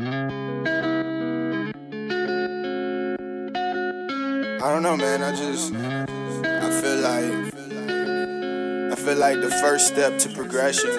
[4.60, 5.24] don't know, man.
[5.24, 6.06] I just, I
[6.80, 7.32] feel like,
[8.92, 10.90] I feel like the first step to progression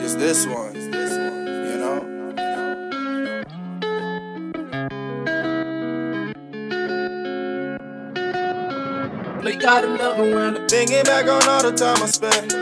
[0.00, 0.74] is this one.
[0.74, 2.00] You know?
[9.40, 10.68] Play got another one.
[10.68, 12.52] Thinking back on all the time I spent,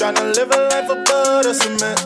[0.00, 2.00] tryna live a life above the cement.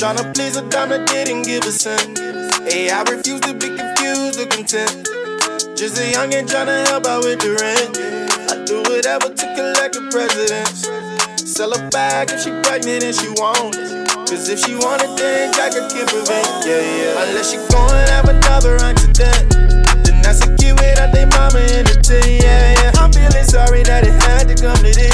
[0.00, 2.16] Tryna please a dime that didn't give a cent.
[2.64, 5.04] Hey, I refuse to be confused or content.
[5.76, 8.00] Just a youngin' tryna help out with the rent.
[8.48, 10.88] I do whatever to collect the presidents.
[11.44, 14.08] Sell her bag if she pregnant and she want it.
[14.32, 16.48] Cause if she want it, then Jack can prevent.
[16.64, 17.28] Yeah, yeah.
[17.28, 19.52] Unless she gon' have another accident.
[20.00, 22.24] Then that's a kid without their mama in the tent.
[22.24, 22.96] Yeah, yeah.
[22.96, 25.11] I'm feeling sorry that it had to come to this.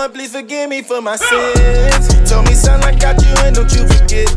[0.00, 2.10] Lord, please forgive me for my sins.
[2.10, 4.30] He told me, son, I got you and don't you forget.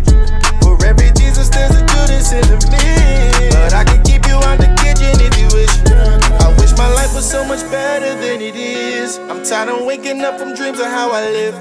[0.62, 3.56] For every Jesus, there's a Judas in the mix.
[3.56, 5.72] But I can keep you out the kitchen if you wish.
[6.44, 9.20] I wish my life was so much better than it is.
[9.32, 11.56] I'm tired of waking up from dreams of how I live.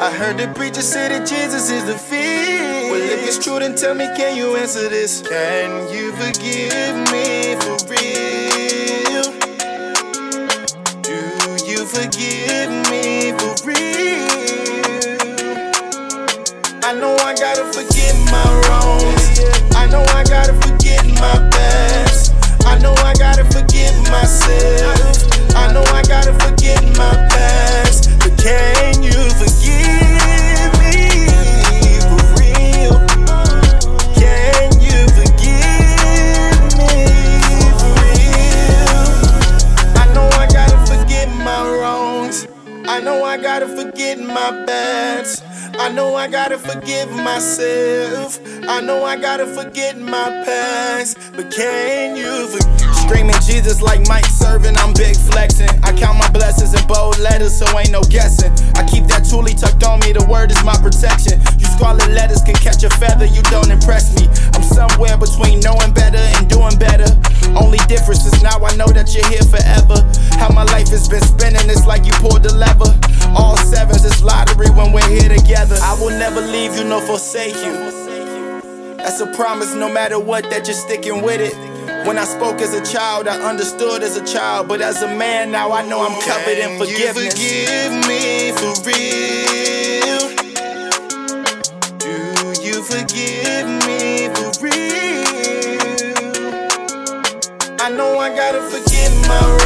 [0.00, 2.90] I heard the preacher say that Jesus is the fix.
[2.90, 5.22] Well, if it's true, then tell me, can you answer this?
[5.22, 9.30] Can you forgive me for real?
[11.06, 12.55] Do you forgive
[17.38, 18.75] gotta forget my wrongs.
[42.88, 45.42] I know I gotta forget my bads.
[45.78, 48.38] I know I gotta forgive myself.
[48.68, 51.18] I know I gotta forget my past.
[51.34, 53.05] But can you forgive?
[53.06, 55.70] Screaming Jesus like Mike serving, I'm big flexing.
[55.86, 58.50] I count my blessings in bold letters, so ain't no guessing.
[58.74, 61.38] I keep that toolie tucked on me, the word is my protection.
[61.54, 64.26] You scarlet letters can catch a feather, you don't impress me.
[64.58, 67.06] I'm somewhere between knowing better and doing better.
[67.54, 70.02] Only difference is now I know that you're here forever.
[70.42, 72.90] How my life has been spinning, it's like you pulled the lever.
[73.38, 75.78] All sevens, it's lottery when we're here together.
[75.78, 77.86] I will never leave you nor forsake you.
[78.98, 81.75] That's a promise no matter what that you're sticking with it.
[82.06, 84.68] When I spoke as a child, I understood as a child.
[84.68, 87.34] But as a man, now I know I'm covered in forgiveness.
[87.34, 90.22] Can you forgive me for real?
[91.98, 92.14] Do
[92.62, 94.86] you forgive me for real?
[97.80, 99.65] I know I gotta forgive my